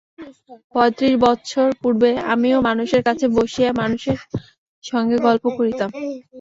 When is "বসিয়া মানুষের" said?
3.35-4.17